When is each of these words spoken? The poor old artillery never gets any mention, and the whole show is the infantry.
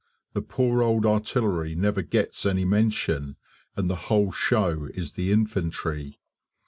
The 0.33 0.41
poor 0.41 0.81
old 0.81 1.05
artillery 1.05 1.75
never 1.75 2.01
gets 2.01 2.43
any 2.47 2.65
mention, 2.65 3.35
and 3.75 3.87
the 3.87 3.95
whole 4.09 4.31
show 4.31 4.85
is 4.95 5.11
the 5.11 5.31
infantry. 5.31 6.19